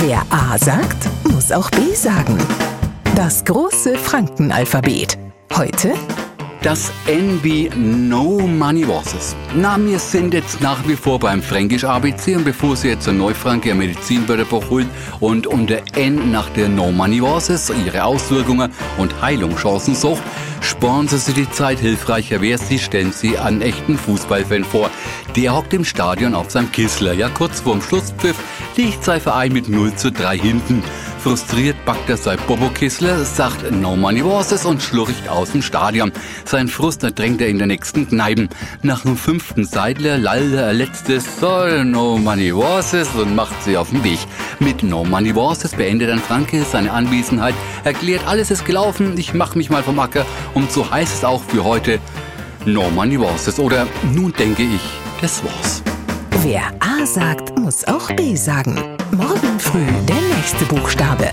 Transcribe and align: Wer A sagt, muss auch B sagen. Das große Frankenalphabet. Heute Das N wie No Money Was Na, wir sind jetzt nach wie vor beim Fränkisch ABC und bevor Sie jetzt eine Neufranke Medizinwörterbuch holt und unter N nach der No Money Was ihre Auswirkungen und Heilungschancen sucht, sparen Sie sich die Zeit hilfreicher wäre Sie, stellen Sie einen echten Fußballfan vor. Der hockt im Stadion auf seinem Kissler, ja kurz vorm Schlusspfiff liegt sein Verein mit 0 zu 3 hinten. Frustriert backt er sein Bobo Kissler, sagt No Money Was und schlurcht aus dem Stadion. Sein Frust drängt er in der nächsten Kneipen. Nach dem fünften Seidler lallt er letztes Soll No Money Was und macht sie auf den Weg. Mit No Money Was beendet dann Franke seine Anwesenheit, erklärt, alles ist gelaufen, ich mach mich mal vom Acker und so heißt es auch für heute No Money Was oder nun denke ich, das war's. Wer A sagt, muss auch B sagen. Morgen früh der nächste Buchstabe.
Wer 0.00 0.22
A 0.30 0.56
sagt, 0.56 1.08
muss 1.24 1.50
auch 1.50 1.68
B 1.70 1.92
sagen. 1.92 2.38
Das 3.16 3.44
große 3.44 3.98
Frankenalphabet. 3.98 5.18
Heute 5.56 5.92
Das 6.62 6.90
N 7.06 7.38
wie 7.44 7.70
No 7.76 8.40
Money 8.40 8.86
Was 8.88 9.36
Na, 9.54 9.78
wir 9.78 10.00
sind 10.00 10.34
jetzt 10.34 10.60
nach 10.60 10.86
wie 10.88 10.96
vor 10.96 11.20
beim 11.20 11.40
Fränkisch 11.40 11.84
ABC 11.84 12.34
und 12.34 12.44
bevor 12.44 12.74
Sie 12.74 12.88
jetzt 12.88 13.08
eine 13.08 13.18
Neufranke 13.18 13.72
Medizinwörterbuch 13.76 14.68
holt 14.68 14.88
und 15.20 15.46
unter 15.46 15.78
N 15.94 16.32
nach 16.32 16.48
der 16.50 16.68
No 16.68 16.90
Money 16.90 17.22
Was 17.22 17.48
ihre 17.70 18.02
Auswirkungen 18.02 18.72
und 18.96 19.22
Heilungschancen 19.22 19.94
sucht, 19.94 20.22
sparen 20.60 21.06
Sie 21.06 21.18
sich 21.18 21.34
die 21.34 21.50
Zeit 21.50 21.78
hilfreicher 21.78 22.40
wäre 22.40 22.58
Sie, 22.58 22.80
stellen 22.80 23.12
Sie 23.12 23.38
einen 23.38 23.62
echten 23.62 23.96
Fußballfan 23.96 24.64
vor. 24.64 24.90
Der 25.36 25.54
hockt 25.54 25.72
im 25.74 25.84
Stadion 25.84 26.34
auf 26.34 26.50
seinem 26.50 26.72
Kissler, 26.72 27.12
ja 27.12 27.28
kurz 27.28 27.60
vorm 27.60 27.80
Schlusspfiff 27.80 28.36
liegt 28.76 29.04
sein 29.04 29.20
Verein 29.20 29.52
mit 29.52 29.68
0 29.68 29.94
zu 29.94 30.10
3 30.10 30.38
hinten. 30.38 30.82
Frustriert 31.28 31.84
backt 31.84 32.08
er 32.08 32.16
sein 32.16 32.38
Bobo 32.46 32.70
Kissler, 32.70 33.22
sagt 33.22 33.70
No 33.70 33.94
Money 33.96 34.24
Was 34.24 34.64
und 34.64 34.80
schlurcht 34.80 35.28
aus 35.28 35.52
dem 35.52 35.60
Stadion. 35.60 36.10
Sein 36.46 36.68
Frust 36.68 37.02
drängt 37.02 37.42
er 37.42 37.48
in 37.48 37.58
der 37.58 37.66
nächsten 37.66 38.08
Kneipen. 38.08 38.48
Nach 38.80 39.02
dem 39.02 39.14
fünften 39.14 39.66
Seidler 39.66 40.16
lallt 40.16 40.54
er 40.54 40.72
letztes 40.72 41.38
Soll 41.38 41.84
No 41.84 42.16
Money 42.16 42.56
Was 42.56 42.94
und 43.14 43.36
macht 43.36 43.62
sie 43.62 43.76
auf 43.76 43.90
den 43.90 44.02
Weg. 44.04 44.20
Mit 44.58 44.82
No 44.82 45.04
Money 45.04 45.36
Was 45.36 45.68
beendet 45.68 46.08
dann 46.08 46.20
Franke 46.20 46.64
seine 46.64 46.92
Anwesenheit, 46.92 47.54
erklärt, 47.84 48.26
alles 48.26 48.50
ist 48.50 48.64
gelaufen, 48.64 49.18
ich 49.18 49.34
mach 49.34 49.54
mich 49.54 49.68
mal 49.68 49.82
vom 49.82 49.98
Acker 49.98 50.24
und 50.54 50.72
so 50.72 50.90
heißt 50.90 51.12
es 51.14 51.24
auch 51.24 51.42
für 51.42 51.62
heute 51.62 51.98
No 52.64 52.88
Money 52.88 53.20
Was 53.20 53.58
oder 53.58 53.86
nun 54.14 54.32
denke 54.32 54.62
ich, 54.62 54.80
das 55.20 55.44
war's. 55.44 55.82
Wer 56.42 56.62
A 56.80 57.04
sagt, 57.04 57.58
muss 57.58 57.86
auch 57.86 58.10
B 58.16 58.34
sagen. 58.34 58.97
Morgen 59.16 59.58
früh 59.58 59.86
der 60.06 60.20
nächste 60.36 60.64
Buchstabe. 60.66 61.30